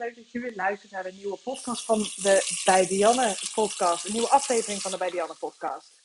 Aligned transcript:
Leuk 0.00 0.16
dat 0.16 0.30
je 0.30 0.40
weer 0.40 0.54
luistert 0.54 0.92
naar 0.92 1.02
de 1.02 1.12
nieuwe 1.12 1.36
podcast 1.36 1.84
van 1.84 1.98
de 1.98 2.62
Bij 2.64 3.36
podcast. 3.54 4.04
Een 4.04 4.12
nieuwe 4.12 4.28
aflevering 4.28 4.82
van 4.82 4.90
de 4.90 4.96
Bij 4.96 5.24
podcast. 5.38 6.02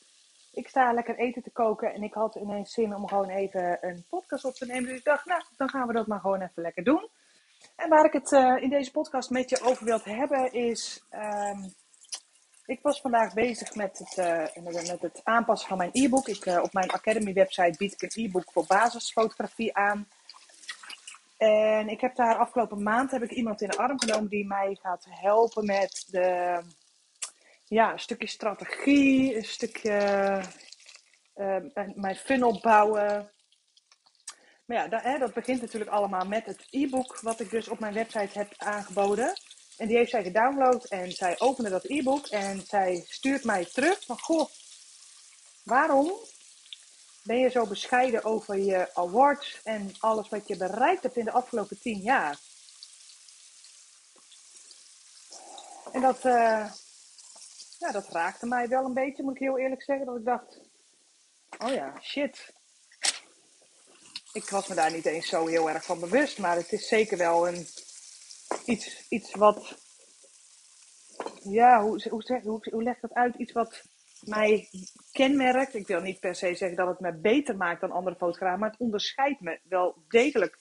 Ik 0.52 0.68
sta 0.68 0.92
lekker 0.92 1.18
eten 1.18 1.42
te 1.42 1.50
koken 1.50 1.94
en 1.94 2.02
ik 2.02 2.14
had 2.14 2.34
ineens 2.34 2.72
zin 2.72 2.94
om 2.94 3.08
gewoon 3.08 3.28
even 3.28 3.78
een 3.80 4.04
podcast 4.08 4.44
op 4.44 4.54
te 4.54 4.66
nemen. 4.66 4.88
Dus 4.88 4.98
ik 4.98 5.04
dacht, 5.04 5.26
nou, 5.26 5.42
dan 5.56 5.68
gaan 5.68 5.86
we 5.86 5.92
dat 5.92 6.06
maar 6.06 6.20
gewoon 6.20 6.40
even 6.40 6.62
lekker 6.62 6.84
doen. 6.84 7.08
En 7.76 7.88
waar 7.88 8.04
ik 8.04 8.12
het 8.12 8.32
uh, 8.32 8.62
in 8.62 8.70
deze 8.70 8.90
podcast 8.90 9.30
met 9.30 9.50
je 9.50 9.60
over 9.60 9.84
wil 9.84 10.00
hebben 10.02 10.52
is... 10.52 11.04
Um, 11.10 11.74
ik 12.66 12.78
was 12.82 13.00
vandaag 13.00 13.34
bezig 13.34 13.74
met 13.74 13.98
het, 13.98 14.16
uh, 14.18 14.64
met 14.88 15.00
het 15.00 15.20
aanpassen 15.24 15.68
van 15.68 15.78
mijn 15.78 15.90
e-book. 15.92 16.28
Ik, 16.28 16.46
uh, 16.46 16.62
op 16.62 16.72
mijn 16.72 16.90
Academy 16.90 17.32
website 17.32 17.74
bied 17.78 17.92
ik 17.92 18.02
een 18.02 18.24
e-book 18.24 18.52
voor 18.52 18.64
basisfotografie 18.66 19.76
aan. 19.76 20.08
En 21.36 21.88
ik 21.88 22.00
heb 22.00 22.16
daar 22.16 22.36
afgelopen 22.36 22.82
maand 22.82 23.10
heb 23.10 23.22
ik 23.22 23.30
iemand 23.30 23.60
in 23.60 23.68
de 23.68 23.76
arm 23.76 24.00
genomen 24.00 24.28
die 24.28 24.46
mij 24.46 24.78
gaat 24.82 25.06
helpen 25.08 25.64
met 25.64 26.04
de, 26.10 26.60
ja, 27.64 27.92
een 27.92 27.98
stukje 27.98 28.28
strategie, 28.28 29.36
een 29.36 29.44
stukje 29.44 30.40
uh, 31.36 31.56
mijn 31.94 32.16
funnel 32.16 32.60
bouwen. 32.60 33.30
Maar 34.66 34.76
ja, 34.76 34.88
dat, 34.88 35.02
hè, 35.02 35.18
dat 35.18 35.34
begint 35.34 35.60
natuurlijk 35.60 35.90
allemaal 35.90 36.26
met 36.26 36.46
het 36.46 36.66
e-book 36.70 37.20
wat 37.20 37.40
ik 37.40 37.50
dus 37.50 37.68
op 37.68 37.78
mijn 37.78 37.94
website 37.94 38.38
heb 38.38 38.54
aangeboden. 38.56 39.32
En 39.76 39.86
die 39.86 39.96
heeft 39.96 40.10
zij 40.10 40.22
gedownload 40.22 40.84
en 40.84 41.12
zij 41.12 41.34
opende 41.38 41.70
dat 41.70 41.84
e-book 41.84 42.26
en 42.26 42.60
zij 42.60 43.04
stuurt 43.08 43.44
mij 43.44 43.64
terug 43.64 44.04
van 44.04 44.18
goh, 44.18 44.48
waarom 45.64 46.12
ben 47.26 47.38
je 47.38 47.50
zo 47.50 47.66
bescheiden 47.66 48.24
over 48.24 48.58
je 48.58 48.94
awards 48.94 49.60
en 49.64 49.94
alles 49.98 50.28
wat 50.28 50.48
je 50.48 50.56
bereikt 50.56 51.02
hebt 51.02 51.16
in 51.16 51.24
de 51.24 51.32
afgelopen 51.32 51.80
tien 51.80 51.98
jaar? 51.98 52.38
En 55.92 56.00
dat, 56.00 56.24
uh, 56.24 56.70
ja, 57.78 57.92
dat 57.92 58.08
raakte 58.08 58.46
mij 58.46 58.68
wel 58.68 58.84
een 58.84 58.94
beetje, 58.94 59.22
moet 59.22 59.34
ik 59.34 59.40
heel 59.40 59.58
eerlijk 59.58 59.82
zeggen. 59.82 60.06
Dat 60.06 60.16
ik 60.16 60.24
dacht, 60.24 60.58
oh 61.58 61.72
ja, 61.72 62.00
shit. 62.02 62.54
Ik 64.32 64.48
was 64.48 64.66
me 64.66 64.74
daar 64.74 64.92
niet 64.92 65.06
eens 65.06 65.28
zo 65.28 65.46
heel 65.46 65.70
erg 65.70 65.84
van 65.84 66.00
bewust, 66.00 66.38
maar 66.38 66.56
het 66.56 66.72
is 66.72 66.88
zeker 66.88 67.18
wel 67.18 67.48
een, 67.48 67.66
iets, 68.64 69.08
iets 69.08 69.34
wat, 69.34 69.74
ja, 71.42 71.82
hoe, 71.82 72.08
hoe, 72.08 72.40
hoe, 72.42 72.68
hoe 72.70 72.82
leg 72.82 72.94
ik 72.94 73.00
dat 73.00 73.14
uit? 73.14 73.34
Iets 73.34 73.52
wat 73.52 73.82
mij 74.26 74.68
kenmerkt. 75.12 75.74
Ik 75.74 75.86
wil 75.86 76.00
niet 76.00 76.20
per 76.20 76.34
se 76.34 76.54
zeggen 76.54 76.76
dat 76.76 76.88
het 76.88 77.00
me 77.00 77.20
beter 77.20 77.56
maakt 77.56 77.80
dan 77.80 77.90
andere 77.90 78.16
fotografen, 78.16 78.58
maar 78.58 78.70
het 78.70 78.80
onderscheidt 78.80 79.40
me 79.40 79.60
wel 79.62 80.04
degelijk. 80.08 80.58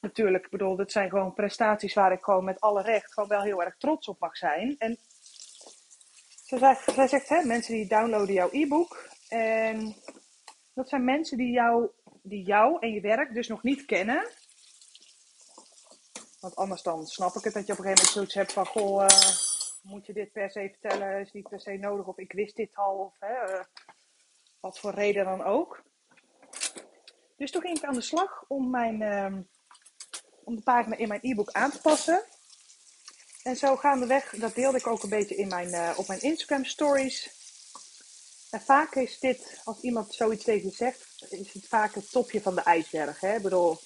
Natuurlijk, 0.00 0.44
ik 0.44 0.50
bedoel, 0.50 0.76
dit 0.76 0.92
zijn 0.92 1.10
gewoon 1.10 1.34
prestaties 1.34 1.94
waar 1.94 2.12
ik 2.12 2.24
gewoon 2.24 2.44
met 2.44 2.60
alle 2.60 2.82
recht 2.82 3.12
gewoon 3.12 3.28
wel 3.28 3.42
heel 3.42 3.62
erg 3.62 3.76
trots 3.76 4.08
op 4.08 4.20
mag 4.20 4.36
zijn. 4.36 4.74
En 4.78 4.98
zij 6.44 6.58
zegt, 6.58 7.10
zegt 7.10 7.28
hè, 7.28 7.44
mensen 7.44 7.74
die 7.74 7.88
downloaden 7.88 8.34
jouw 8.34 8.48
e-book. 8.52 9.08
En 9.28 9.94
dat 10.74 10.88
zijn 10.88 11.04
mensen 11.04 11.36
die 11.36 11.52
jou, 11.52 11.88
die 12.22 12.44
jou 12.44 12.76
en 12.80 12.92
je 12.92 13.00
werk 13.00 13.34
dus 13.34 13.48
nog 13.48 13.62
niet 13.62 13.84
kennen. 13.84 14.28
Want 16.40 16.56
anders 16.56 16.82
dan 16.82 17.06
snap 17.06 17.34
ik 17.34 17.44
het 17.44 17.54
dat 17.54 17.66
je 17.66 17.72
op 17.72 17.78
een 17.78 17.84
gegeven 17.84 18.04
moment 18.04 18.08
zoiets 18.08 18.34
hebt 18.34 18.52
van, 18.52 18.66
goh, 18.66 19.02
uh, 19.02 19.45
moet 19.86 20.06
je 20.06 20.12
dit 20.12 20.32
per 20.32 20.50
se 20.50 20.76
vertellen? 20.80 21.20
Is 21.20 21.32
niet 21.32 21.48
per 21.48 21.60
se 21.60 21.72
nodig? 21.72 22.06
Of 22.06 22.18
ik 22.18 22.32
wist 22.32 22.56
dit 22.56 22.74
al? 22.74 22.94
Of 22.96 23.14
hè, 23.18 23.52
uh, 23.52 23.64
wat 24.60 24.78
voor 24.78 24.94
reden 24.94 25.24
dan 25.24 25.44
ook. 25.44 25.82
Dus 27.36 27.50
toen 27.50 27.62
ging 27.62 27.76
ik 27.76 27.84
aan 27.84 27.94
de 27.94 28.00
slag 28.00 28.44
om, 28.48 28.70
mijn, 28.70 29.00
uh, 29.00 29.38
om 30.44 30.56
de 30.56 30.62
pagina 30.62 30.96
in 30.96 31.08
mijn 31.08 31.20
e-book 31.22 31.50
aan 31.50 31.70
te 31.70 31.80
passen. 31.80 32.24
En 33.42 33.56
zo 33.56 33.76
gaandeweg, 33.76 34.30
dat 34.36 34.54
deelde 34.54 34.78
ik 34.78 34.86
ook 34.86 35.02
een 35.02 35.08
beetje 35.08 35.36
in 35.36 35.48
mijn, 35.48 35.68
uh, 35.68 35.92
op 35.96 36.06
mijn 36.06 36.20
Instagram 36.20 36.64
stories. 36.64 37.34
En 38.50 38.60
vaak 38.60 38.94
is 38.94 39.18
dit, 39.18 39.60
als 39.64 39.80
iemand 39.80 40.14
zoiets 40.14 40.44
tegen 40.44 40.68
je 40.68 40.74
zegt, 40.74 41.26
is 41.30 41.52
het 41.52 41.68
vaak 41.68 41.94
het 41.94 42.10
topje 42.10 42.42
van 42.42 42.54
de 42.54 42.60
ijsberg. 42.60 43.20
Hè? 43.20 43.36
Ik 43.36 43.42
bedoel, 43.42 43.78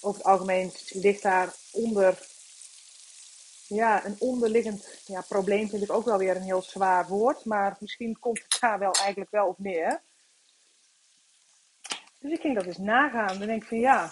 over 0.00 0.18
het 0.18 0.24
algemeen 0.24 0.72
ligt 0.88 1.22
daar 1.22 1.54
onder, 1.72 2.26
ja, 3.68 4.04
een 4.04 4.16
onderliggend 4.18 5.02
ja, 5.06 5.20
probleem 5.28 5.68
vind 5.68 5.82
ik 5.82 5.92
ook 5.92 6.04
wel 6.04 6.18
weer 6.18 6.36
een 6.36 6.42
heel 6.42 6.62
zwaar 6.62 7.06
woord. 7.06 7.44
Maar 7.44 7.76
misschien 7.80 8.18
komt 8.18 8.42
het 8.42 8.56
daar 8.60 8.78
wel 8.78 8.92
eigenlijk 8.92 9.30
wel 9.30 9.46
op 9.46 9.58
neer. 9.58 10.00
Dus 12.18 12.32
ik 12.32 12.40
ging 12.40 12.54
dat 12.54 12.64
eens 12.64 12.78
nagaan. 12.78 13.38
Dan 13.38 13.46
denk 13.46 13.62
ik 13.62 13.68
van 13.68 13.78
ja, 13.78 14.10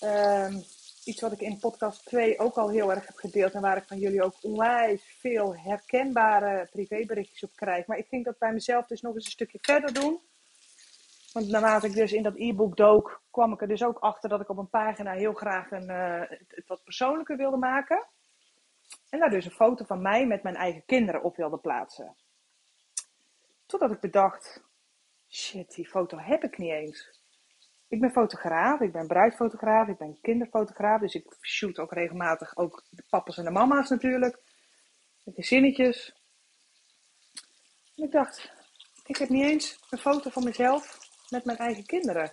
um, 0.00 0.64
iets 1.04 1.20
wat 1.20 1.32
ik 1.32 1.40
in 1.40 1.58
podcast 1.58 2.04
2 2.04 2.38
ook 2.38 2.56
al 2.56 2.68
heel 2.68 2.90
erg 2.90 3.06
heb 3.06 3.16
gedeeld. 3.16 3.52
En 3.52 3.60
waar 3.60 3.76
ik 3.76 3.86
van 3.86 3.98
jullie 3.98 4.22
ook 4.22 4.34
onwijs 4.40 5.02
veel 5.20 5.56
herkenbare 5.56 6.68
privéberichtjes 6.70 7.42
op 7.42 7.56
krijg. 7.56 7.86
Maar 7.86 7.98
ik 7.98 8.06
ging 8.08 8.24
dat 8.24 8.38
bij 8.38 8.52
mezelf 8.52 8.86
dus 8.86 9.00
nog 9.00 9.14
eens 9.14 9.24
een 9.24 9.30
stukje 9.30 9.58
verder 9.60 9.92
doen. 9.92 10.20
Want 11.38 11.50
naarmate 11.50 11.86
ik 11.86 11.92
dus 11.92 12.12
in 12.12 12.22
dat 12.22 12.36
e-book 12.36 12.76
dook, 12.76 13.22
kwam 13.30 13.52
ik 13.52 13.60
er 13.60 13.68
dus 13.68 13.82
ook 13.82 13.98
achter 13.98 14.28
dat 14.28 14.40
ik 14.40 14.48
op 14.48 14.58
een 14.58 14.68
pagina 14.68 15.12
heel 15.12 15.32
graag 15.32 15.70
een, 15.70 15.90
uh, 15.90 16.20
het, 16.48 16.66
wat 16.66 16.84
persoonlijker 16.84 17.36
wilde 17.36 17.56
maken. 17.56 18.06
En 19.08 19.18
daar 19.18 19.30
dus 19.30 19.44
een 19.44 19.50
foto 19.50 19.84
van 19.84 20.02
mij 20.02 20.26
met 20.26 20.42
mijn 20.42 20.56
eigen 20.56 20.84
kinderen 20.86 21.22
op 21.22 21.36
wilde 21.36 21.58
plaatsen. 21.58 22.16
Totdat 23.66 23.90
ik 23.90 24.00
bedacht, 24.00 24.64
shit, 25.28 25.74
die 25.74 25.88
foto 25.88 26.18
heb 26.18 26.44
ik 26.44 26.58
niet 26.58 26.72
eens. 26.72 27.20
Ik 27.88 28.00
ben 28.00 28.10
fotograaf, 28.10 28.80
ik 28.80 28.92
ben 28.92 29.06
bruidfotograaf, 29.06 29.88
ik 29.88 29.98
ben 29.98 30.18
kinderfotograaf. 30.20 31.00
Dus 31.00 31.14
ik 31.14 31.36
shoot 31.40 31.78
ook 31.78 31.92
regelmatig 31.92 32.56
ook 32.56 32.84
de 32.90 33.04
papa's 33.08 33.38
en 33.38 33.44
de 33.44 33.50
mama's 33.50 33.88
natuurlijk. 33.88 34.38
Met 35.24 35.34
gezinnetjes. 35.34 36.14
En 37.96 38.04
ik 38.04 38.10
dacht, 38.10 38.52
ik 39.04 39.16
heb 39.16 39.28
niet 39.28 39.44
eens 39.44 39.80
een 39.90 39.98
foto 39.98 40.30
van 40.30 40.44
mezelf 40.44 41.06
met 41.30 41.44
mijn 41.44 41.58
eigen 41.58 41.86
kinderen. 41.86 42.30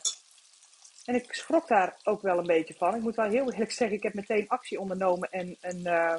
En 1.06 1.16
ik 1.16 1.34
schrok 1.34 1.68
daar 1.68 2.00
ook 2.04 2.22
wel 2.22 2.38
een 2.38 2.48
beetje 2.48 2.74
van. 2.74 2.96
Ik 2.96 3.02
moet 3.02 3.16
wel 3.16 3.30
heel 3.30 3.52
eerlijk 3.52 3.72
zeggen, 3.72 3.98
ik 3.98 4.04
heb 4.04 4.14
meteen 4.14 4.48
actie 4.48 4.80
ondernomen 4.80 5.30
en 5.32 5.58
een, 5.62 5.80
uh, 5.80 6.18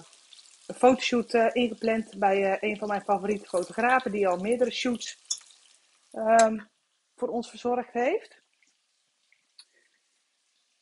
een 0.67 0.75
fotoshoot 0.75 1.35
uh, 1.35 1.51
ingepland 1.53 2.19
bij 2.19 2.41
uh, 2.41 2.71
een 2.71 2.79
van 2.79 2.89
mijn 2.89 3.03
favoriete 3.03 3.49
fotografen, 3.49 4.11
die 4.11 4.29
al 4.29 4.39
meerdere 4.39 4.71
shoots 4.71 5.19
um, 6.13 6.69
voor 7.15 7.29
ons 7.29 7.51
verzorgd 7.51 7.93
heeft. 7.93 8.45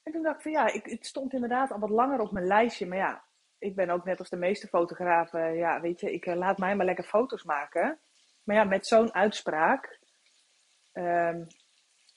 En 0.02 0.12
toen 0.12 0.22
dacht 0.22 0.36
ik 0.36 0.42
van 0.42 0.52
ja, 0.52 0.72
ik, 0.72 0.86
het 0.86 1.06
stond 1.06 1.32
inderdaad 1.32 1.70
al 1.70 1.78
wat 1.78 1.90
langer 1.90 2.20
op 2.20 2.32
mijn 2.32 2.46
lijstje. 2.46 2.86
Maar 2.86 2.98
ja, 2.98 3.24
ik 3.58 3.74
ben 3.74 3.90
ook 3.90 4.04
net 4.04 4.18
als 4.18 4.28
de 4.28 4.36
meeste 4.36 4.68
fotografen, 4.68 5.54
ja, 5.54 5.80
weet 5.80 6.00
je, 6.00 6.12
ik 6.12 6.26
laat 6.26 6.58
mij 6.58 6.76
maar 6.76 6.86
lekker 6.86 7.04
foto's 7.04 7.42
maken. 7.42 7.98
Maar 8.42 8.56
ja, 8.56 8.64
met 8.64 8.86
zo'n 8.86 9.14
uitspraak, 9.14 9.98
um, 10.92 11.46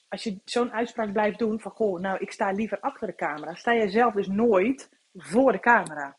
als 0.08 0.22
je 0.22 0.40
zo'n 0.44 0.72
uitspraak 0.72 1.12
blijft 1.12 1.38
doen 1.38 1.60
van 1.60 1.70
goh, 1.70 2.00
nou 2.00 2.18
ik 2.18 2.32
sta 2.32 2.50
liever 2.50 2.80
achter 2.80 3.06
de 3.06 3.14
camera, 3.14 3.54
sta 3.54 3.72
je 3.72 3.88
zelf 3.88 4.14
dus 4.14 4.26
nooit 4.26 4.88
voor 5.14 5.52
de 5.52 5.60
camera. 5.60 6.16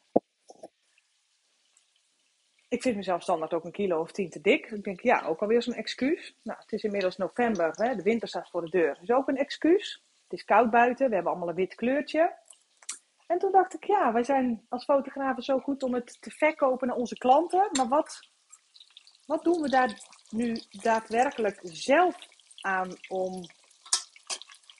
Ik 2.68 2.81
vind 2.81 2.95
mezelf 2.95 3.21
standaard 3.21 3.53
ook 3.53 3.65
een 3.65 3.71
kilo 3.71 4.00
of 4.01 4.12
tien 4.12 4.30
te 4.30 4.41
dik. 4.41 4.71
Ik 4.71 4.83
denk, 4.83 5.01
ja, 5.01 5.25
ook 5.25 5.41
alweer 5.41 5.62
zo'n 5.62 5.74
excuus. 5.74 6.36
Nou, 6.44 6.59
het 6.59 6.71
is 6.71 6.83
inmiddels 6.83 7.18
november, 7.18 7.71
hè, 7.71 7.95
de 7.95 8.03
winter 8.03 8.27
staat 8.27 8.50
voor 8.50 8.62
de 8.62 8.69
deur. 8.69 8.94
Dat 8.94 9.03
is 9.03 9.12
ook 9.12 9.27
een 9.27 9.38
excuus. 9.38 10.03
Het 10.24 10.39
is 10.39 10.45
koud 10.45 10.69
buiten, 10.69 11.07
we 11.07 11.13
hebben 11.13 11.31
allemaal 11.31 11.50
een 11.50 11.56
wit 11.56 11.75
kleurtje. 11.75 12.38
En 13.27 13.39
toen 13.39 13.51
dacht 13.51 13.74
ik, 13.74 13.83
ja, 13.83 14.13
wij 14.13 14.24
zijn 14.24 14.65
als 14.69 14.83
fotografen 14.83 15.44
zo 15.44 15.59
goed 15.59 15.83
om 15.83 15.94
het 15.94 16.21
te 16.21 16.31
verkopen 16.31 16.88
naar 16.88 16.95
onze 16.95 17.18
klanten. 17.18 17.69
Maar 17.71 17.88
wat, 17.88 18.30
wat 19.25 19.44
doen 19.44 19.62
we 19.62 19.69
daar 19.69 20.00
nu 20.30 20.62
daadwerkelijk 20.69 21.59
zelf 21.63 22.15
aan 22.62 22.97
om 23.07 23.50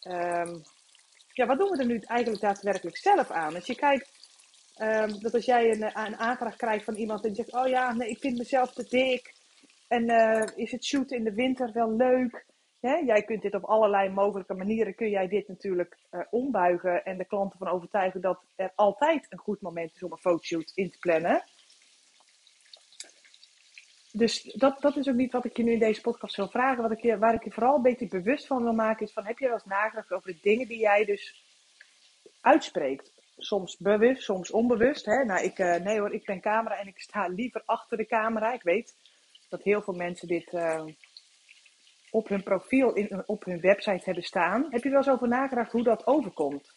Um, 0.09 0.61
ja, 1.33 1.45
wat 1.45 1.57
doen 1.57 1.69
we 1.69 1.77
er 1.77 1.85
nu 1.85 2.00
eigenlijk 2.00 2.41
daadwerkelijk 2.41 2.97
zelf 2.97 3.31
aan? 3.31 3.56
Als 3.56 3.65
je 3.65 3.75
kijkt, 3.75 4.11
um, 4.81 5.19
dat 5.21 5.33
als 5.33 5.45
jij 5.45 5.71
een, 5.71 5.83
een, 5.83 6.17
aanvraag 6.17 6.56
krijgt 6.56 6.85
van 6.85 6.95
iemand 6.95 7.25
en 7.25 7.35
zegt, 7.35 7.53
oh 7.53 7.67
ja, 7.67 7.94
nee, 7.94 8.09
ik 8.09 8.19
vind 8.19 8.38
mezelf 8.38 8.73
te 8.73 8.83
dik. 8.89 9.33
En 9.88 10.09
uh, 10.09 10.47
is 10.56 10.71
het 10.71 10.85
shooten 10.85 11.17
in 11.17 11.23
de 11.23 11.33
winter 11.33 11.71
wel 11.73 11.95
leuk? 11.95 12.45
Jij 12.81 13.23
kunt 13.23 13.41
dit 13.41 13.53
op 13.53 13.63
allerlei 13.63 14.09
mogelijke 14.09 14.53
manieren, 14.53 14.95
kun 14.95 15.09
jij 15.09 15.27
dit 15.27 15.47
natuurlijk 15.47 15.97
uh, 16.11 16.21
ombuigen 16.29 17.03
en 17.03 17.17
de 17.17 17.25
klanten 17.25 17.57
van 17.57 17.67
overtuigen 17.67 18.21
dat 18.21 18.44
er 18.56 18.71
altijd 18.75 19.25
een 19.29 19.38
goed 19.38 19.61
moment 19.61 19.95
is 19.95 20.03
om 20.03 20.11
een 20.11 20.17
fotoshoot 20.17 20.71
in 20.75 20.91
te 20.91 21.00
plannen. 21.00 21.44
Dus 24.19 24.44
dat, 24.44 24.81
dat 24.81 24.98
is 24.98 25.07
ook 25.07 25.16
niet 25.16 25.31
wat 25.31 25.45
ik 25.45 25.57
je 25.57 25.63
nu 25.63 25.71
in 25.71 25.80
deze 25.80 26.01
podcast 26.01 26.36
wil 26.36 26.50
vragen. 26.50 26.81
Wat 26.81 26.92
ik 26.92 27.01
je, 27.01 27.18
waar 27.18 27.33
ik 27.33 27.44
je 27.44 27.51
vooral 27.51 27.75
een 27.75 27.81
beetje 27.81 28.07
bewust 28.07 28.48
van 28.48 28.63
wil 28.63 28.74
maken 28.74 29.06
is 29.06 29.13
van, 29.13 29.25
heb 29.25 29.38
je 29.38 29.45
wel 29.45 29.54
eens 29.54 29.66
nagedacht 29.66 30.12
over 30.12 30.31
de 30.31 30.39
dingen 30.42 30.68
die 30.68 30.80
jij 30.80 31.06
dus 31.06 31.44
uitspreekt? 32.42 33.13
Soms 33.38 33.77
bewust, 33.77 34.24
soms 34.24 34.51
onbewust. 34.51 35.06
Hè? 35.06 35.24
Nou, 35.24 35.44
ik, 35.44 35.60
uh, 35.60 35.75
nee 35.75 36.00
hoor, 36.00 36.13
ik 36.13 36.25
ben 36.25 36.42
camera 36.42 36.75
en 36.75 36.88
ik 36.88 37.00
sta 37.00 37.27
liever 37.27 37.62
achter 37.66 37.98
de 37.98 38.06
camera. 38.06 38.54
Ik 38.54 38.63
weet 38.63 38.95
dat 39.50 39.63
heel 39.63 39.81
veel 39.81 39.94
mensen 39.94 40.27
dit 40.27 40.54
uh, 40.54 40.86
op 42.12 42.27
hun 42.27 42.44
profiel, 42.44 42.94
in, 42.94 43.24
op 43.25 43.44
hun 43.44 43.60
website 43.60 44.04
hebben 44.04 44.24
staan. 44.24 44.68
Heb 44.69 44.83
je 44.83 44.89
wel 44.89 44.98
eens 44.98 45.10
over 45.10 45.27
nagedacht 45.27 45.71
hoe 45.71 45.83
dat 45.83 46.07
overkomt? 46.07 46.75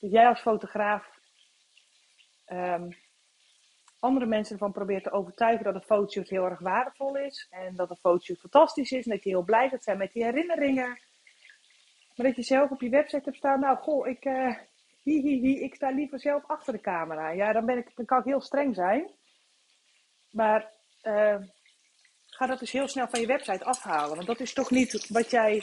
Dat 0.00 0.10
jij 0.10 0.26
als 0.26 0.40
fotograaf 0.40 1.08
um, 2.48 2.96
andere 4.06 4.26
mensen 4.26 4.52
ervan 4.52 4.72
probeert 4.72 5.04
te 5.04 5.10
overtuigen 5.10 5.64
dat 5.64 5.74
een 5.74 5.82
fotoshoot 5.82 6.28
heel 6.28 6.44
erg 6.44 6.58
waardevol 6.58 7.16
is. 7.16 7.46
En 7.50 7.76
dat 7.76 7.90
een 7.90 7.96
fotoshoot 7.96 8.38
fantastisch 8.38 8.92
is. 8.92 9.04
En 9.04 9.10
dat 9.10 9.22
je 9.22 9.30
heel 9.30 9.44
blij 9.44 9.68
gaat 9.68 9.82
zijn 9.82 9.98
met 9.98 10.12
die 10.12 10.24
herinneringen. 10.24 10.98
Maar 12.14 12.26
dat 12.26 12.36
je 12.36 12.42
zelf 12.42 12.70
op 12.70 12.80
je 12.80 12.88
website 12.88 13.24
hebt 13.24 13.36
staan. 13.36 13.60
Nou, 13.60 13.76
goh, 13.76 14.06
ik, 14.06 14.24
uh, 14.24 14.56
hi, 15.02 15.20
hi, 15.20 15.40
hi, 15.40 15.60
ik 15.60 15.74
sta 15.74 15.90
liever 15.90 16.20
zelf 16.20 16.44
achter 16.46 16.72
de 16.72 16.80
camera. 16.80 17.30
Ja, 17.30 17.52
dan, 17.52 17.66
ben 17.66 17.78
ik, 17.78 17.90
dan 17.94 18.04
kan 18.04 18.18
ik 18.18 18.24
heel 18.24 18.40
streng 18.40 18.74
zijn. 18.74 19.10
Maar 20.30 20.72
uh, 21.02 21.36
ga 22.26 22.46
dat 22.46 22.58
dus 22.58 22.72
heel 22.72 22.88
snel 22.88 23.08
van 23.08 23.20
je 23.20 23.26
website 23.26 23.64
afhalen. 23.64 24.14
Want 24.14 24.26
dat 24.26 24.40
is 24.40 24.52
toch 24.52 24.70
niet 24.70 25.08
wat 25.08 25.30
jij, 25.30 25.62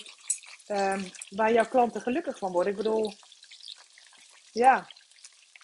um, 0.68 1.02
waar 1.30 1.52
jouw 1.52 1.68
klanten 1.68 2.02
gelukkig 2.02 2.38
van 2.38 2.52
worden. 2.52 2.72
Ik 2.72 2.78
bedoel, 2.78 3.14
ja, 4.52 4.88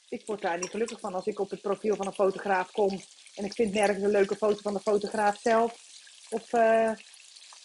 ik 0.09 0.25
word 0.25 0.41
daar 0.41 0.57
niet 0.57 0.69
gelukkig 0.69 0.99
van 0.99 1.13
als 1.13 1.25
ik 1.25 1.39
op 1.39 1.49
het 1.49 1.61
profiel 1.61 1.95
van 1.95 2.07
een 2.07 2.13
fotograaf 2.13 2.71
kom 2.71 3.01
en 3.35 3.45
ik 3.45 3.53
vind 3.53 3.73
nergens 3.73 4.03
een 4.03 4.11
leuke 4.11 4.35
foto 4.35 4.61
van 4.61 4.73
de 4.73 4.79
fotograaf 4.79 5.37
zelf. 5.37 5.87
Of, 6.29 6.53
uh, 6.53 6.91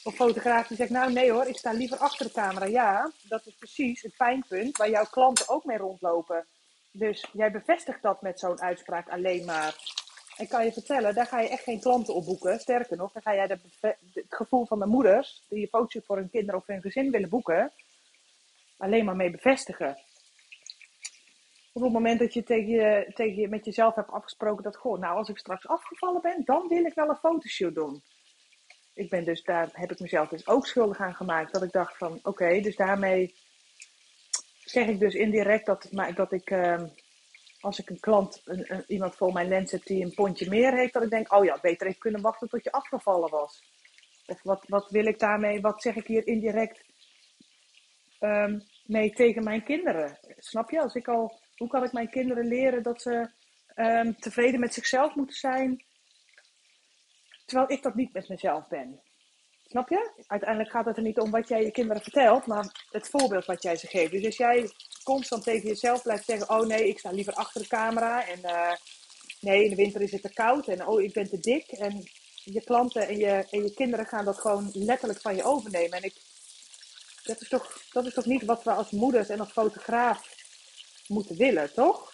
of 0.02 0.14
fotograaf 0.14 0.66
die 0.66 0.76
zegt, 0.76 0.90
nou 0.90 1.12
nee 1.12 1.32
hoor, 1.32 1.46
ik 1.46 1.56
sta 1.56 1.72
liever 1.72 1.98
achter 1.98 2.26
de 2.26 2.32
camera. 2.32 2.66
Ja, 2.66 3.12
dat 3.28 3.46
is 3.46 3.54
precies 3.54 4.02
het 4.02 4.16
pijnpunt 4.16 4.76
waar 4.76 4.90
jouw 4.90 5.04
klanten 5.04 5.48
ook 5.48 5.64
mee 5.64 5.76
rondlopen. 5.76 6.46
Dus 6.90 7.26
jij 7.32 7.50
bevestigt 7.50 8.02
dat 8.02 8.22
met 8.22 8.38
zo'n 8.38 8.60
uitspraak 8.60 9.08
alleen 9.08 9.44
maar. 9.44 9.76
En 10.36 10.48
kan 10.48 10.64
je 10.64 10.72
vertellen, 10.72 11.14
daar 11.14 11.26
ga 11.26 11.40
je 11.40 11.48
echt 11.48 11.62
geen 11.62 11.80
klanten 11.80 12.14
op 12.14 12.24
boeken. 12.24 12.60
Sterker 12.60 12.96
nog, 12.96 13.12
dan 13.12 13.22
ga 13.22 13.34
jij 13.34 13.46
het 13.46 14.24
gevoel 14.28 14.66
van 14.66 14.78
de 14.78 14.86
moeders 14.86 15.42
die 15.48 15.60
je 15.60 15.68
foto's 15.68 16.04
voor 16.06 16.16
hun 16.16 16.30
kinderen 16.30 16.60
of 16.60 16.66
hun 16.66 16.80
gezin 16.80 17.10
willen 17.10 17.28
boeken, 17.28 17.72
alleen 18.76 19.04
maar 19.04 19.16
mee 19.16 19.30
bevestigen 19.30 19.98
op 21.76 21.82
het 21.82 21.92
moment 21.92 22.18
dat 22.18 22.34
je, 22.34 22.42
tegen 22.42 23.12
tegen 23.14 23.50
met 23.50 23.64
jezelf 23.64 23.94
hebt 23.94 24.10
afgesproken 24.10 24.62
dat, 24.62 24.76
goh, 24.76 24.98
nou 24.98 25.16
als 25.16 25.28
ik 25.28 25.38
straks 25.38 25.66
afgevallen 25.66 26.22
ben, 26.22 26.42
dan 26.44 26.68
wil 26.68 26.84
ik 26.84 26.94
wel 26.94 27.08
een 27.08 27.16
fotoshoot 27.16 27.74
doen. 27.74 28.02
Ik 28.94 29.10
ben 29.10 29.24
dus, 29.24 29.42
daar 29.42 29.68
heb 29.72 29.90
ik 29.92 30.00
mezelf 30.00 30.28
dus 30.28 30.46
ook 30.46 30.66
schuldig 30.66 30.98
aan 30.98 31.14
gemaakt. 31.14 31.52
Dat 31.52 31.62
ik 31.62 31.72
dacht 31.72 31.96
van, 31.96 32.18
oké, 32.22 32.60
dus 32.60 32.76
daarmee 32.76 33.34
zeg 34.64 34.86
ik 34.86 34.98
dus 34.98 35.14
indirect 35.14 35.66
dat, 35.66 35.88
dat 36.14 36.32
ik, 36.32 36.50
uh, 36.50 36.82
als 37.60 37.78
ik 37.78 37.90
een 37.90 38.00
klant, 38.00 38.42
een, 38.44 38.84
iemand 38.86 39.16
voor 39.16 39.32
mijn 39.32 39.48
lens 39.48 39.70
heb 39.70 39.84
die 39.84 40.04
een 40.04 40.14
pondje 40.14 40.48
meer 40.48 40.74
heeft, 40.74 40.92
dat 40.92 41.02
ik 41.02 41.10
denk, 41.10 41.32
oh 41.32 41.44
ja, 41.44 41.58
beter 41.60 41.86
even 41.86 41.98
kunnen 41.98 42.20
wachten 42.20 42.48
tot 42.48 42.64
je 42.64 42.72
afgevallen 42.72 43.30
was. 43.30 43.62
Of 44.26 44.42
wat, 44.42 44.64
wat 44.68 44.90
wil 44.90 45.06
ik 45.06 45.18
daarmee, 45.18 45.60
wat 45.60 45.82
zeg 45.82 45.96
ik 45.96 46.06
hier 46.06 46.26
indirect 46.26 46.84
um, 48.20 48.62
mee 48.84 49.10
tegen 49.10 49.44
mijn 49.44 49.64
kinderen? 49.64 50.18
Snap 50.36 50.70
je? 50.70 50.80
Als 50.80 50.94
ik 50.94 51.08
al 51.08 51.42
hoe 51.56 51.68
kan 51.68 51.84
ik 51.84 51.92
mijn 51.92 52.10
kinderen 52.10 52.46
leren 52.46 52.82
dat 52.82 53.02
ze 53.02 53.30
um, 53.76 54.16
tevreden 54.18 54.60
met 54.60 54.74
zichzelf 54.74 55.14
moeten 55.14 55.36
zijn, 55.36 55.84
terwijl 57.46 57.70
ik 57.70 57.82
dat 57.82 57.94
niet 57.94 58.12
met 58.12 58.28
mezelf 58.28 58.68
ben? 58.68 59.00
Snap 59.66 59.88
je? 59.88 60.10
Uiteindelijk 60.26 60.70
gaat 60.70 60.84
het 60.84 60.96
er 60.96 61.02
niet 61.02 61.18
om 61.18 61.30
wat 61.30 61.48
jij 61.48 61.64
je 61.64 61.70
kinderen 61.70 62.02
vertelt, 62.02 62.46
maar 62.46 62.86
het 62.90 63.08
voorbeeld 63.08 63.44
wat 63.44 63.62
jij 63.62 63.76
ze 63.76 63.86
geeft. 63.86 64.12
Dus 64.12 64.24
als 64.24 64.36
jij 64.36 64.70
constant 65.02 65.42
tegen 65.42 65.68
jezelf 65.68 66.02
blijft 66.02 66.24
zeggen: 66.24 66.50
Oh 66.50 66.66
nee, 66.66 66.88
ik 66.88 66.98
sta 66.98 67.10
liever 67.10 67.32
achter 67.32 67.60
de 67.60 67.68
camera. 67.68 68.26
En 68.26 68.38
uh, 68.42 68.72
nee, 69.40 69.64
in 69.64 69.70
de 69.70 69.76
winter 69.76 70.00
is 70.00 70.12
het 70.12 70.22
te 70.22 70.32
koud. 70.32 70.68
En 70.68 70.86
oh, 70.86 71.02
ik 71.02 71.12
ben 71.12 71.28
te 71.28 71.38
dik. 71.38 71.66
En 71.66 72.02
je 72.44 72.64
klanten 72.64 73.08
en 73.08 73.16
je, 73.16 73.46
en 73.50 73.62
je 73.62 73.74
kinderen 73.74 74.06
gaan 74.06 74.24
dat 74.24 74.38
gewoon 74.38 74.70
letterlijk 74.72 75.20
van 75.20 75.36
je 75.36 75.44
overnemen. 75.44 75.98
En 75.98 76.04
ik, 76.04 76.14
dat, 77.24 77.40
is 77.40 77.48
toch, 77.48 77.82
dat 77.92 78.06
is 78.06 78.14
toch 78.14 78.26
niet 78.26 78.44
wat 78.44 78.64
we 78.64 78.70
als 78.70 78.90
moeders 78.90 79.28
en 79.28 79.40
als 79.40 79.52
fotograaf 79.52 80.33
moeten 81.08 81.36
willen, 81.36 81.74
toch? 81.74 82.12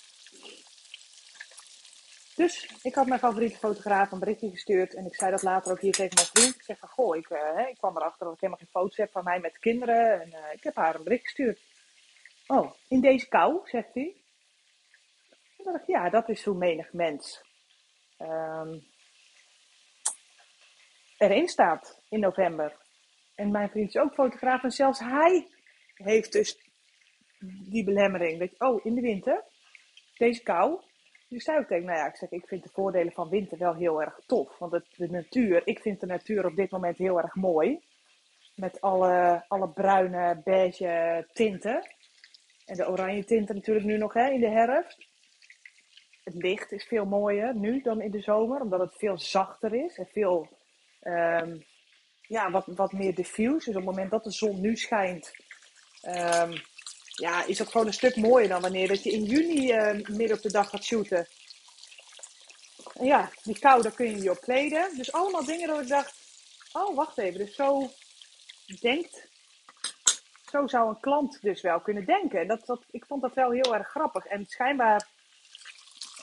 Dus 2.35 2.69
ik 2.83 2.95
had 2.95 3.07
mijn 3.07 3.21
favoriete 3.21 3.59
fotograaf 3.59 4.13
een 4.13 4.19
berichtje 4.19 4.51
gestuurd. 4.51 4.95
En 4.95 5.07
ik 5.07 5.15
zei 5.15 5.31
dat 5.31 5.43
later 5.43 5.73
ook 5.73 5.81
hier 5.81 5.93
tegen 5.93 6.15
mijn 6.15 6.27
vriend. 6.27 6.55
Ik 6.55 6.63
zeg 6.63 6.79
van, 6.79 6.89
goh, 6.89 7.17
ik, 7.17 7.31
uh, 7.31 7.69
ik 7.69 7.77
kwam 7.77 7.97
erachter 7.97 8.25
dat 8.25 8.35
ik 8.35 8.41
helemaal 8.41 8.63
geen 8.63 8.71
foto's 8.71 8.97
heb 8.97 9.11
van 9.11 9.25
mij 9.25 9.41
met 9.41 9.59
kinderen. 9.59 10.21
En 10.21 10.29
uh, 10.29 10.53
ik 10.53 10.63
heb 10.63 10.77
haar 10.77 10.95
een 10.95 11.05
bericht 11.05 11.23
gestuurd. 11.23 11.61
Oh, 12.47 12.73
in 12.89 13.01
deze 13.01 13.29
kou, 13.29 13.61
zegt 13.65 13.95
hij. 13.95 14.15
En 15.59 15.65
dacht 15.65 15.81
ik, 15.81 15.87
ja, 15.87 16.11
dat 16.11 16.29
is 16.29 16.45
hoe 16.45 16.57
menig 16.57 16.93
mens 16.93 17.43
um, 18.19 18.87
erin 21.19 21.49
staat 21.49 22.01
in 22.09 22.21
november. 22.21 22.77
En 23.35 23.51
mijn 23.51 23.71
vriend 23.71 23.89
is 23.89 24.01
ook 24.01 24.15
fotograaf. 24.15 24.63
En 24.63 24.71
zelfs 24.71 24.99
hij 24.99 25.49
heeft 25.95 26.33
dus 26.33 26.70
die 27.69 27.85
belemmering. 27.85 28.39
Dat 28.39 28.71
oh, 28.71 28.85
in 28.85 28.95
de 28.95 29.01
winter, 29.01 29.45
deze 30.17 30.43
kou. 30.43 30.81
Dus 31.29 31.47
ik 31.47 31.67
tegen, 31.67 31.85
nou 31.85 31.99
ja, 31.99 32.07
ik 32.07 32.17
zeg, 32.17 32.31
ik 32.31 32.47
vind 32.47 32.63
de 32.63 32.71
voordelen 32.73 33.13
van 33.13 33.29
winter 33.29 33.59
wel 33.59 33.75
heel 33.75 34.03
erg 34.03 34.21
tof. 34.27 34.59
Want 34.59 34.73
het, 34.73 34.87
de 34.97 35.11
natuur, 35.11 35.63
ik 35.65 35.81
vind 35.81 36.01
de 36.01 36.07
natuur 36.07 36.47
op 36.47 36.57
dit 36.57 36.71
moment 36.71 36.99
heel 36.99 37.21
erg 37.21 37.35
mooi. 37.35 37.81
Met 38.55 38.81
alle, 38.81 39.45
alle 39.49 39.69
bruine, 39.69 40.41
beige 40.45 41.27
tinten. 41.33 41.83
En 42.67 42.77
de 42.77 42.89
oranje 42.89 43.25
tinten 43.25 43.55
natuurlijk 43.55 43.87
nu 43.87 43.97
nog 43.97 44.13
hè, 44.13 44.31
in 44.31 44.41
de 44.41 44.49
herfst. 44.49 45.09
Het 46.25 46.35
licht 46.35 46.73
is 46.73 46.85
veel 46.85 47.05
mooier 47.05 47.55
nu 47.55 47.81
dan 47.81 48.01
in 48.01 48.11
de 48.11 48.21
zomer, 48.21 48.61
omdat 48.61 48.81
het 48.81 48.95
veel 48.97 49.19
zachter 49.19 49.75
is 49.75 49.99
en 49.99 50.07
veel 50.07 50.49
um, 51.03 51.65
ja, 52.21 52.51
wat, 52.51 52.67
wat 52.67 52.93
meer 52.93 53.15
diffuus. 53.15 53.65
Dus 53.65 53.77
op 53.77 53.83
het 53.83 53.85
moment 53.85 54.11
dat 54.11 54.25
de 54.25 54.33
zon 54.33 54.61
nu 54.61 54.77
schijnt, 54.77 55.33
um, 56.03 56.53
ja, 57.21 57.45
is 57.45 57.63
ook 57.63 57.71
gewoon 57.71 57.87
een 57.87 57.93
stuk 57.93 58.17
mooier 58.17 58.49
dan 58.49 58.61
wanneer 58.61 58.89
dat 58.89 59.03
je 59.03 59.11
in 59.11 59.25
juni 59.25 59.73
uh, 59.73 60.07
midden 60.09 60.37
op 60.37 60.43
de 60.43 60.53
dag 60.53 60.69
gaat 60.69 60.85
shooten. 60.85 61.27
En 62.95 63.07
ja, 63.07 63.31
die 63.43 63.59
kou, 63.59 63.83
daar 63.83 63.95
kun 63.95 64.11
je 64.11 64.23
je 64.23 64.31
op 64.31 64.41
kleden. 64.41 64.97
Dus 64.97 65.13
allemaal 65.13 65.45
dingen 65.45 65.69
dat 65.69 65.81
ik 65.81 65.89
dacht, 65.89 66.15
oh 66.73 66.97
wacht 66.97 67.19
even, 67.19 67.39
dus 67.39 67.55
zo 67.55 67.91
denkt, 68.81 69.29
zo 70.51 70.67
zou 70.67 70.89
een 70.89 71.01
klant 71.01 71.39
dus 71.43 71.61
wel 71.61 71.81
kunnen 71.81 72.05
denken. 72.05 72.47
Dat, 72.47 72.67
dat, 72.67 72.85
ik 72.91 73.05
vond 73.07 73.23
dat 73.23 73.35
wel 73.35 73.51
heel 73.51 73.75
erg 73.75 73.89
grappig. 73.89 74.27
En 74.27 74.47
schijnbaar, 74.47 75.09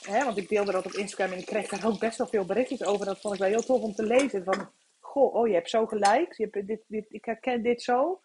hè, 0.00 0.24
want 0.24 0.36
ik 0.36 0.48
deelde 0.48 0.72
dat 0.72 0.86
op 0.86 0.92
Instagram 0.92 1.32
en 1.32 1.38
ik 1.38 1.46
kreeg 1.46 1.68
daar 1.68 1.86
ook 1.86 1.98
best 1.98 2.18
wel 2.18 2.26
veel 2.26 2.44
berichtjes 2.44 2.84
over. 2.84 3.06
Dat 3.06 3.20
vond 3.20 3.34
ik 3.34 3.40
wel 3.40 3.48
heel 3.48 3.64
tof 3.64 3.82
om 3.82 3.94
te 3.94 4.06
lezen. 4.06 4.44
Van, 4.44 4.70
goh, 5.00 5.34
oh 5.34 5.48
je 5.48 5.54
hebt 5.54 5.70
zo 5.70 5.86
gelijk, 5.86 6.36
je 6.36 6.48
hebt 6.50 6.66
dit, 6.66 6.82
dit, 6.86 7.06
ik 7.08 7.24
herken 7.24 7.62
dit 7.62 7.82
zo 7.82 8.20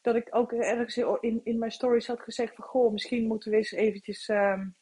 dat 0.00 0.14
ik 0.14 0.28
ook 0.30 0.52
ergens 0.52 0.96
in, 0.96 1.40
in 1.44 1.58
mijn 1.58 1.70
stories 1.72 2.06
had 2.06 2.20
gezegd 2.20 2.54
van 2.54 2.64
goh, 2.64 2.92
misschien 2.92 3.26
moeten 3.26 3.50
we 3.50 3.56
eens 3.56 3.72
eventjes 3.72 4.28
um, 4.28 4.76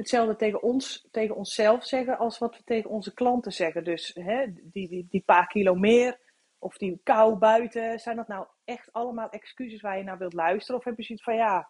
hetzelfde 0.00 0.36
tegen 0.36 0.62
ons, 0.62 1.08
tegen 1.10 1.36
onszelf 1.36 1.84
zeggen 1.84 2.18
als 2.18 2.38
wat 2.38 2.56
we 2.56 2.62
tegen 2.64 2.90
onze 2.90 3.14
klanten 3.14 3.52
zeggen. 3.52 3.84
Dus 3.84 4.14
hè, 4.14 4.46
die, 4.52 4.88
die, 4.88 5.06
die 5.10 5.22
paar 5.22 5.46
kilo 5.46 5.74
meer 5.74 6.18
of 6.58 6.76
die 6.76 7.00
kou 7.02 7.36
buiten, 7.36 7.98
zijn 7.98 8.16
dat 8.16 8.28
nou 8.28 8.46
echt 8.64 8.92
allemaal 8.92 9.30
excuses 9.30 9.80
waar 9.80 9.98
je 9.98 10.04
naar 10.04 10.18
wilt 10.18 10.32
luisteren? 10.32 10.80
Of 10.80 10.84
heb 10.84 10.96
je 10.96 11.02
zoiets 11.02 11.24
van 11.24 11.36
ja, 11.36 11.68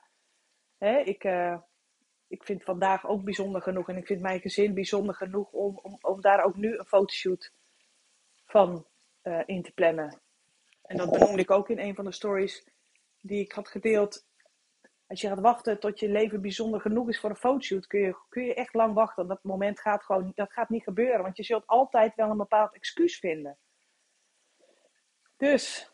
hè, 0.78 0.98
ik, 0.98 1.24
uh, 1.24 1.58
ik 2.26 2.44
vind 2.44 2.64
vandaag 2.64 3.06
ook 3.06 3.24
bijzonder 3.24 3.62
genoeg 3.62 3.88
en 3.88 3.96
ik 3.96 4.06
vind 4.06 4.20
mijn 4.20 4.40
gezin 4.40 4.74
bijzonder 4.74 5.14
genoeg 5.14 5.50
om, 5.52 5.78
om, 5.82 5.98
om 6.00 6.20
daar 6.20 6.44
ook 6.44 6.56
nu 6.56 6.78
een 6.78 6.86
fotoshoot 6.86 7.52
van 8.44 8.86
uh, 9.22 9.42
in 9.46 9.62
te 9.62 9.72
plannen. 9.72 10.20
En 10.90 10.96
dat 10.96 11.10
benoemde 11.10 11.42
ik 11.42 11.50
ook 11.50 11.68
in 11.68 11.78
een 11.78 11.94
van 11.94 12.04
de 12.04 12.12
stories 12.12 12.66
die 13.20 13.40
ik 13.40 13.52
had 13.52 13.68
gedeeld. 13.68 14.26
Als 15.06 15.20
je 15.20 15.28
gaat 15.28 15.40
wachten 15.40 15.80
tot 15.80 16.00
je 16.00 16.08
leven 16.08 16.40
bijzonder 16.40 16.80
genoeg 16.80 17.08
is 17.08 17.20
voor 17.20 17.30
een 17.30 17.36
fotoshoot, 17.36 17.86
kun 17.86 18.00
je, 18.00 18.16
kun 18.28 18.44
je 18.44 18.54
echt 18.54 18.74
lang 18.74 18.94
wachten. 18.94 19.28
Dat 19.28 19.42
moment 19.42 19.80
gaat 19.80 20.04
gewoon, 20.04 20.32
dat 20.34 20.52
gaat 20.52 20.68
niet 20.68 20.82
gebeuren. 20.82 21.22
Want 21.22 21.36
je 21.36 21.42
zult 21.42 21.66
altijd 21.66 22.14
wel 22.14 22.30
een 22.30 22.36
bepaald 22.36 22.74
excuus 22.74 23.18
vinden. 23.18 23.58
Dus, 25.36 25.92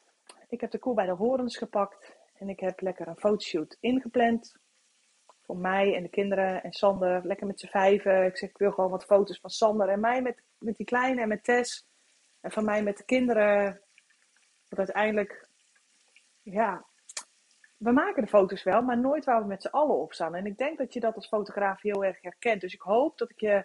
ik 0.49 0.61
heb 0.61 0.71
de 0.71 0.79
koe 0.79 0.95
bij 0.95 1.07
de 1.07 1.13
horens 1.13 1.57
gepakt. 1.57 2.17
En 2.35 2.49
ik 2.49 2.61
heb 2.61 2.81
lekker 2.81 3.09
een 3.09 3.19
fotoshoot 3.19 3.77
ingepland. 3.81 4.57
Voor 5.43 5.59
mij 5.59 5.95
en 5.95 6.03
de 6.03 6.09
kinderen 6.09 6.63
en 6.63 6.73
Sander. 6.73 7.27
Lekker 7.27 7.47
met 7.47 7.61
z'n 7.61 7.67
vijven. 7.67 8.25
Ik 8.25 8.37
zeg, 8.37 8.49
ik 8.49 8.59
wil 8.59 8.73
gewoon 8.73 8.91
wat 8.91 9.05
foto's 9.05 9.41
van 9.41 9.51
Sander 9.51 9.89
en 9.89 10.01
mij 10.01 10.23
met, 10.23 10.43
met 10.59 10.77
die 10.77 10.87
kleine 10.87 11.21
en 11.21 11.29
met 11.29 11.45
Tess. 11.45 11.87
En 12.41 12.51
van 12.51 12.65
mij 12.65 12.83
met 12.83 12.97
de 12.97 13.05
kinderen 13.05 13.86
Want 14.69 14.89
uiteindelijk, 14.89 15.49
ja, 16.43 16.85
we 17.77 17.93
maken 17.93 18.23
de 18.23 18.29
foto's 18.29 18.63
wel, 18.63 18.83
maar 18.83 18.99
nooit 18.99 19.25
waar 19.25 19.41
we 19.41 19.47
met 19.47 19.63
z'n 19.63 19.69
allen 19.69 19.97
op 19.97 20.13
staan. 20.13 20.35
En 20.35 20.47
ik 20.47 20.59
denk 20.59 20.79
dat 20.79 20.93
je 20.93 21.01
dat 21.01 21.15
als 21.15 21.29
fotograaf 21.29 21.83
heel 21.83 22.05
erg 22.05 22.21
herkent. 22.21 22.61
Dus 22.61 22.75
ik 22.75 22.81
hoop 22.81 23.19
dat 23.19 23.31
ik 23.31 23.41
je 23.41 23.65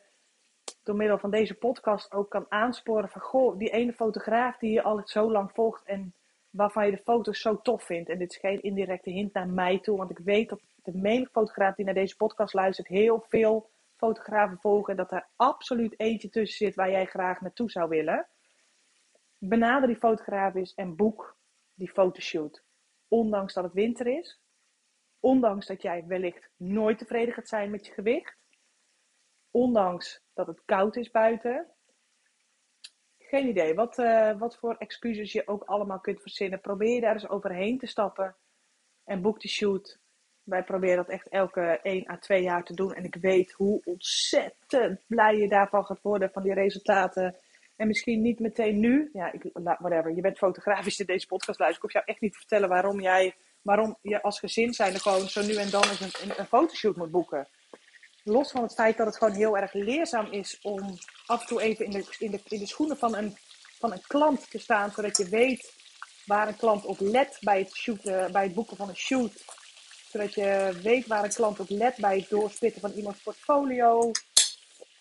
door 0.83 0.95
middel 0.95 1.17
van 1.17 1.31
deze 1.31 1.53
podcast 1.53 2.11
ook 2.11 2.29
kan 2.29 2.45
aansporen 2.49 3.09
van, 3.09 3.21
goh, 3.21 3.57
die 3.57 3.69
ene 3.69 3.93
fotograaf 3.93 4.57
die 4.57 4.71
je 4.71 4.83
al 4.83 5.01
zo 5.05 5.31
lang 5.31 5.51
volgt 5.51 5.83
en 5.85 6.13
waarvan 6.49 6.85
je 6.85 6.91
de 6.91 7.01
foto's 7.03 7.41
zo 7.41 7.61
tof 7.61 7.83
vindt. 7.83 8.09
En 8.09 8.17
dit 8.17 8.31
is 8.31 8.37
geen 8.37 8.61
indirecte 8.61 9.09
hint 9.09 9.33
naar 9.33 9.47
mij 9.47 9.79
toe, 9.79 9.97
want 9.97 10.09
ik 10.09 10.19
weet 10.19 10.49
dat 10.49 10.61
de 10.83 10.97
menige 10.97 11.31
fotograaf 11.31 11.75
die 11.75 11.85
naar 11.85 11.93
deze 11.93 12.15
podcast 12.15 12.53
luistert 12.53 12.87
heel 12.87 13.25
veel 13.27 13.69
fotografen 13.95 14.57
volgen 14.57 14.91
en 14.91 14.97
dat 14.97 15.11
er 15.11 15.27
absoluut 15.35 15.99
eentje 15.99 16.29
tussen 16.29 16.65
zit 16.65 16.75
waar 16.75 16.91
jij 16.91 17.05
graag 17.05 17.41
naartoe 17.41 17.71
zou 17.71 17.89
willen. 17.89 18.27
Benader 19.43 19.87
die 19.87 19.97
fotograaf 19.97 20.55
is 20.55 20.73
en 20.73 20.95
boek 20.95 21.37
die 21.73 21.89
fotoshoot. 21.89 22.63
Ondanks 23.07 23.53
dat 23.53 23.63
het 23.63 23.73
winter 23.73 24.07
is. 24.07 24.39
Ondanks 25.19 25.65
dat 25.65 25.81
jij 25.81 26.05
wellicht 26.07 26.49
nooit 26.57 26.97
tevreden 26.97 27.33
gaat 27.33 27.47
zijn 27.47 27.71
met 27.71 27.85
je 27.85 27.93
gewicht. 27.93 28.37
Ondanks 29.51 30.21
dat 30.33 30.47
het 30.47 30.61
koud 30.65 30.95
is 30.95 31.11
buiten. 31.11 31.67
Geen 33.17 33.47
idee 33.47 33.73
wat, 33.73 33.97
uh, 33.97 34.39
wat 34.39 34.57
voor 34.57 34.75
excuses 34.75 35.31
je 35.31 35.47
ook 35.47 35.63
allemaal 35.63 35.99
kunt 35.99 36.21
verzinnen. 36.21 36.61
Probeer 36.61 37.01
daar 37.01 37.13
eens 37.13 37.29
overheen 37.29 37.77
te 37.77 37.87
stappen. 37.87 38.35
En 39.03 39.21
boek 39.21 39.41
de 39.41 39.47
shoot. 39.47 39.99
Wij 40.43 40.63
proberen 40.63 40.97
dat 40.97 41.09
echt 41.09 41.29
elke 41.29 41.79
1 41.81 42.09
à 42.09 42.17
2 42.17 42.41
jaar 42.41 42.63
te 42.63 42.73
doen. 42.73 42.93
En 42.93 43.03
ik 43.03 43.15
weet 43.15 43.51
hoe 43.51 43.81
ontzettend 43.83 45.03
blij 45.07 45.37
je 45.37 45.47
daarvan 45.47 45.85
gaat 45.85 46.01
worden. 46.01 46.31
Van 46.31 46.43
die 46.43 46.53
resultaten. 46.53 47.39
En 47.81 47.87
misschien 47.87 48.21
niet 48.21 48.39
meteen 48.39 48.79
nu. 48.79 49.09
Ja, 49.13 49.31
ik, 49.31 49.49
whatever. 49.53 50.15
Je 50.15 50.21
bent 50.21 50.37
fotografisch 50.37 50.99
in 50.99 51.05
deze 51.05 51.27
podcast 51.27 51.59
luisteren. 51.59 51.75
Ik 51.75 51.81
hoef 51.81 51.93
jou 51.93 52.05
echt 52.05 52.21
niet 52.21 52.31
te 52.31 52.37
vertellen 52.37 52.69
waarom 52.69 53.01
jij, 53.01 53.35
waarom 53.61 53.97
je 54.01 54.21
als 54.21 54.39
gezin 54.39 54.73
zijn 54.73 54.99
gewoon 54.99 55.27
zo 55.29 55.41
nu 55.41 55.55
en 55.55 55.69
dan 55.69 55.83
eens 55.83 55.99
een, 55.99 56.29
een, 56.29 56.39
een 56.39 56.45
fotoshoot 56.45 56.95
moet 56.95 57.11
boeken. 57.11 57.47
Los 58.23 58.51
van 58.51 58.61
het 58.61 58.73
feit 58.73 58.97
dat 58.97 59.05
het 59.05 59.17
gewoon 59.17 59.33
heel 59.33 59.57
erg 59.57 59.73
leerzaam 59.73 60.31
is 60.31 60.59
om 60.61 60.97
af 61.25 61.41
en 61.41 61.47
toe 61.47 61.61
even 61.61 61.85
in 61.85 61.91
de, 61.91 62.15
in 62.19 62.31
de, 62.31 62.39
in 62.47 62.59
de 62.59 62.67
schoenen 62.67 62.97
van 62.97 63.15
een, 63.15 63.37
van 63.79 63.91
een 63.91 64.03
klant 64.07 64.49
te 64.49 64.59
staan. 64.59 64.91
Zodat 64.91 65.17
je 65.17 65.29
weet 65.29 65.73
waar 66.25 66.47
een 66.47 66.57
klant 66.57 66.85
op 66.85 66.99
let 66.99 67.37
bij 67.39 67.59
het, 67.59 67.75
shooten, 67.75 68.31
bij 68.31 68.43
het 68.43 68.53
boeken 68.53 68.77
van 68.77 68.89
een 68.89 68.95
shoot. 68.95 69.45
Zodat 70.09 70.33
je 70.33 70.79
weet 70.83 71.07
waar 71.07 71.23
een 71.23 71.33
klant 71.33 71.59
op 71.59 71.69
let 71.69 71.97
bij 71.97 72.17
het 72.17 72.29
doorspitten 72.29 72.81
van 72.81 72.91
iemands 72.91 73.21
portfolio 73.21 74.11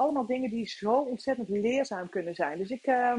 allemaal 0.01 0.27
dingen 0.27 0.51
die 0.51 0.67
zo 0.67 0.93
ontzettend 0.93 1.49
leerzaam 1.49 2.09
kunnen 2.09 2.35
zijn. 2.35 2.59
Dus 2.59 2.71
ik, 2.71 2.87
uh, 2.87 3.17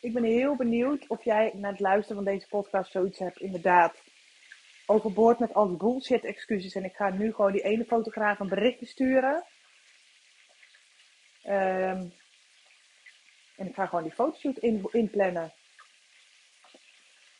ik 0.00 0.12
ben 0.12 0.24
heel 0.24 0.56
benieuwd 0.56 1.06
of 1.06 1.24
jij 1.24 1.52
na 1.54 1.70
het 1.70 1.80
luisteren 1.80 2.24
van 2.24 2.32
deze 2.32 2.48
podcast 2.48 2.92
zoiets 2.92 3.18
hebt, 3.18 3.40
inderdaad. 3.40 4.02
Overboord 4.86 5.38
met 5.38 5.54
al 5.54 5.68
die 5.68 5.76
bullshit 5.76 6.24
excuses. 6.24 6.74
En 6.74 6.84
ik 6.84 6.94
ga 6.94 7.10
nu 7.10 7.32
gewoon 7.32 7.52
die 7.52 7.62
ene 7.62 7.84
fotograaf 7.84 8.38
een 8.38 8.48
berichtje 8.48 8.86
sturen. 8.86 9.44
Um, 11.44 12.12
en 13.56 13.66
ik 13.66 13.74
ga 13.74 13.86
gewoon 13.86 14.04
die 14.04 14.12
fotoshoot 14.12 14.58
in, 14.58 14.88
inplannen. 14.90 15.52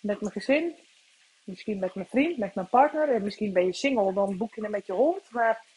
Met 0.01 0.21
mijn 0.21 0.33
gezin. 0.33 0.77
Misschien 1.45 1.79
met 1.79 1.95
mijn 1.95 2.09
vriend, 2.09 2.39
met 2.39 2.55
mijn 2.55 2.69
partner. 2.69 3.09
En 3.09 3.23
misschien 3.23 3.53
ben 3.53 3.67
je 3.67 3.75
single, 3.75 4.13
dan 4.13 4.37
boek 4.37 4.55
je 4.55 4.63
hem 4.63 4.71
met 4.71 4.87
je 4.87 4.93
hond. 4.93 5.31
Maar 5.31 5.72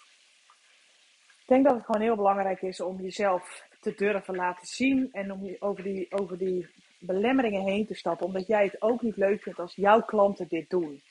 ik 1.45 1.51
denk 1.51 1.65
dat 1.65 1.75
het 1.75 1.85
gewoon 1.85 2.01
heel 2.01 2.15
belangrijk 2.15 2.61
is 2.61 2.81
om 2.81 3.01
jezelf 3.01 3.67
te 3.79 3.93
durven 3.93 4.35
laten 4.35 4.65
zien 4.65 5.09
en 5.11 5.31
om 5.31 5.55
over 5.59 5.83
die, 5.83 6.11
over 6.11 6.37
die 6.37 6.69
belemmeringen 6.99 7.61
heen 7.61 7.85
te 7.85 7.93
stappen. 7.93 8.25
Omdat 8.25 8.47
jij 8.47 8.63
het 8.63 8.81
ook 8.81 9.01
niet 9.01 9.17
leuk 9.17 9.41
vindt 9.41 9.59
als 9.59 9.75
jouw 9.75 10.01
klanten 10.01 10.47
dit 10.47 10.69
doen. 10.69 11.03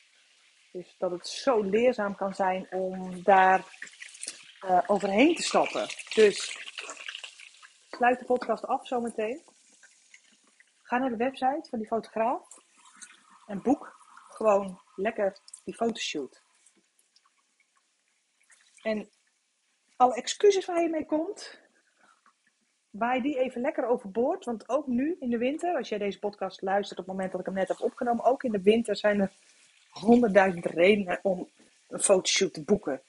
Dus 0.72 0.94
dat 0.98 1.10
het 1.10 1.28
zo 1.28 1.62
leerzaam 1.62 2.14
kan 2.14 2.34
zijn 2.34 2.66
om 2.70 3.22
daar 3.22 3.64
uh, 4.64 4.82
overheen 4.86 5.34
te 5.34 5.42
stappen. 5.42 5.86
Dus 6.14 6.58
sluit 7.90 8.18
de 8.18 8.24
podcast 8.24 8.66
af 8.66 8.86
zometeen. 8.86 9.42
Ga 10.82 10.98
naar 10.98 11.10
de 11.10 11.16
website 11.16 11.66
van 11.70 11.78
die 11.78 11.88
fotograaf 11.88 12.42
en 13.46 13.62
boek 13.62 13.96
gewoon 14.28 14.80
lekker 14.94 15.38
die 15.64 15.74
fotoshoot. 15.74 16.42
En 18.82 19.08
alle 19.96 20.14
excuses 20.14 20.64
waar 20.64 20.82
je 20.82 20.88
mee 20.88 21.06
komt, 21.06 21.60
waai 22.90 23.22
die 23.22 23.38
even 23.38 23.60
lekker 23.60 23.86
overboord. 23.86 24.44
Want 24.44 24.68
ook 24.68 24.86
nu 24.86 25.16
in 25.20 25.30
de 25.30 25.38
winter, 25.38 25.76
als 25.76 25.88
jij 25.88 25.98
deze 25.98 26.18
podcast 26.18 26.62
luistert 26.62 26.98
op 26.98 27.06
het 27.06 27.14
moment 27.14 27.32
dat 27.32 27.40
ik 27.40 27.46
hem 27.46 27.54
net 27.54 27.68
heb 27.68 27.80
opgenomen, 27.80 28.24
ook 28.24 28.42
in 28.42 28.52
de 28.52 28.62
winter 28.62 28.96
zijn 28.96 29.20
er 29.20 29.32
honderdduizend 29.90 30.66
redenen 30.66 31.18
om 31.22 31.48
een 31.88 32.00
fotoshoot 32.00 32.52
te 32.52 32.64
boeken. 32.64 33.02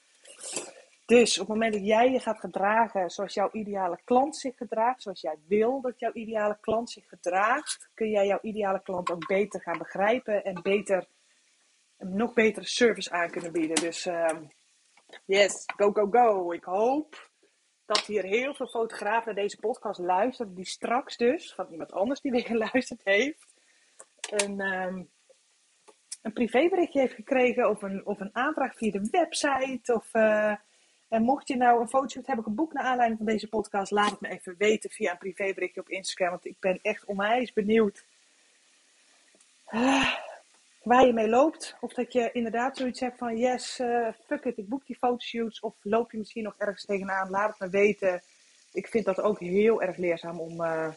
Dus 1.06 1.38
op 1.38 1.46
het 1.46 1.56
moment 1.56 1.72
dat 1.72 1.86
jij 1.86 2.10
je 2.10 2.20
gaat 2.20 2.40
gedragen 2.40 3.10
zoals 3.10 3.34
jouw 3.34 3.48
ideale 3.52 3.98
klant 4.04 4.36
zich 4.36 4.56
gedraagt, 4.56 5.02
zoals 5.02 5.20
jij 5.20 5.36
wil 5.48 5.80
dat 5.80 5.98
jouw 5.98 6.12
ideale 6.12 6.58
klant 6.60 6.90
zich 6.90 7.08
gedraagt, 7.08 7.90
kun 7.94 8.10
jij 8.10 8.26
jouw 8.26 8.38
ideale 8.42 8.82
klant 8.82 9.10
ook 9.10 9.26
beter 9.26 9.60
gaan 9.60 9.78
begrijpen 9.78 10.44
en 10.44 10.62
beter, 10.62 11.06
een 11.96 12.16
nog 12.16 12.34
betere 12.34 12.66
service 12.66 13.10
aan 13.10 13.30
kunnen 13.30 13.52
bieden. 13.52 13.76
Dus 13.76 14.06
uh, 14.06 14.30
Yes, 15.24 15.64
go, 15.76 15.92
go, 15.92 16.08
go. 16.10 16.52
Ik 16.52 16.64
hoop 16.64 17.30
dat 17.86 18.00
hier 18.00 18.22
heel 18.22 18.54
veel 18.54 18.68
fotografen 18.68 19.24
naar 19.24 19.42
deze 19.42 19.58
podcast 19.58 20.00
luisteren. 20.00 20.54
Die 20.54 20.66
straks 20.66 21.16
dus, 21.16 21.54
van 21.54 21.66
iemand 21.70 21.92
anders 21.92 22.20
die 22.20 22.32
weer 22.36 22.44
geluisterd 22.44 23.00
heeft, 23.04 23.54
een, 24.30 24.60
um, 24.60 25.10
een 26.22 26.32
privéberichtje 26.32 27.00
heeft 27.00 27.14
gekregen. 27.14 27.70
Of 27.70 27.82
een, 27.82 28.06
of 28.06 28.20
een 28.20 28.34
aanvraag 28.34 28.76
via 28.76 28.90
de 28.90 29.08
website. 29.10 29.94
Of, 29.94 30.14
uh, 30.14 30.54
en 31.08 31.22
mocht 31.22 31.48
je 31.48 31.56
nou 31.56 31.80
een 31.80 31.88
fotoshoot 31.88 32.26
hebben 32.26 32.44
geboekt 32.44 32.72
naar 32.72 32.84
aanleiding 32.84 33.18
van 33.18 33.26
deze 33.26 33.48
podcast, 33.48 33.90
laat 33.90 34.10
het 34.10 34.20
me 34.20 34.28
even 34.28 34.54
weten 34.58 34.90
via 34.90 35.10
een 35.10 35.18
privéberichtje 35.18 35.80
op 35.80 35.88
Instagram. 35.88 36.30
Want 36.30 36.44
ik 36.44 36.56
ben 36.60 36.78
echt 36.82 37.04
onwijs 37.04 37.52
benieuwd. 37.52 38.04
Uh, 39.70 40.14
waar 40.86 41.06
je 41.06 41.12
mee 41.12 41.28
loopt. 41.28 41.76
Of 41.80 41.92
dat 41.92 42.12
je 42.12 42.32
inderdaad 42.32 42.76
zoiets 42.76 43.00
hebt 43.00 43.18
van 43.18 43.36
yes, 43.36 43.80
uh, 43.80 44.08
fuck 44.26 44.44
it, 44.44 44.58
ik 44.58 44.68
boek 44.68 44.86
die 44.86 44.96
fotoshoots. 44.96 45.60
Of 45.60 45.74
loop 45.82 46.12
je 46.12 46.18
misschien 46.18 46.42
nog 46.42 46.54
ergens 46.58 46.84
tegenaan, 46.84 47.30
laat 47.30 47.48
het 47.48 47.58
me 47.58 47.68
weten. 47.68 48.22
Ik 48.72 48.86
vind 48.86 49.04
dat 49.04 49.20
ook 49.20 49.38
heel 49.38 49.82
erg 49.82 49.96
leerzaam 49.96 50.40
om, 50.40 50.60
uh, 50.60 50.92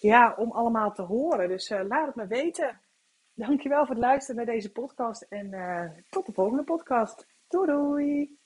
ja, 0.00 0.34
om 0.36 0.50
allemaal 0.50 0.92
te 0.92 1.02
horen. 1.02 1.48
Dus 1.48 1.70
uh, 1.70 1.80
laat 1.88 2.06
het 2.06 2.14
me 2.14 2.26
weten. 2.26 2.80
Dankjewel 3.34 3.86
voor 3.86 3.94
het 3.94 4.04
luisteren 4.04 4.36
naar 4.36 4.54
deze 4.54 4.72
podcast. 4.72 5.22
En 5.22 5.50
tot 6.10 6.26
de 6.26 6.32
volgende 6.32 6.64
podcast. 6.64 7.26
Doei 7.48 7.66
doei! 7.66 8.45